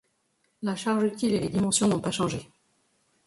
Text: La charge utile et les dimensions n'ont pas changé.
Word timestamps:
La 0.63 0.75
charge 0.75 1.03
utile 1.05 1.35
et 1.35 1.39
les 1.39 1.49
dimensions 1.49 1.87
n'ont 1.87 1.99
pas 2.01 2.09
changé. 2.09 2.49